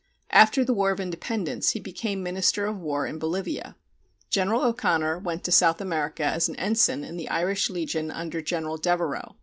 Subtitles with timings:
[0.31, 3.75] After the War of Independence he became Minister of War in Bolivia.
[4.31, 8.77] General O'Connor went to South America as an ensign in the Irish Legion under General
[8.77, 9.35] Devereux.